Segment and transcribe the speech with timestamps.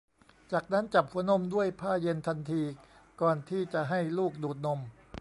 [0.51, 2.61] จากนั้นจับหัวนมด้วยผ้าเย็นทันที
[3.21, 4.79] ก่อนที่จะให้ลูกดูดนม